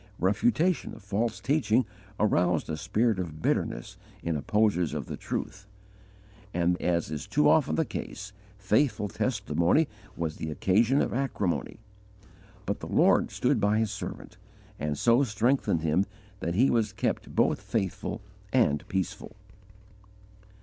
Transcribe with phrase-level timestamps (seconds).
[0.17, 1.85] Refutation of false teaching
[2.19, 5.67] aroused a spirit of bitterness in opposers of the truth,
[6.55, 9.87] and, as is too often the case, faithful testimony
[10.17, 11.77] was the occasion of acrimony;
[12.65, 14.37] but the Lord stood by His servant
[14.79, 16.07] and so strengthened him
[16.39, 18.21] that he was kept both faithful
[18.51, 19.35] and peaceful.